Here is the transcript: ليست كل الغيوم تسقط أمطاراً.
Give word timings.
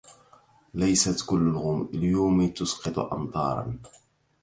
ليست 0.73 1.25
كل 1.29 1.39
الغيوم 1.47 2.47
تسقط 2.49 2.99
أمطاراً. 2.99 3.77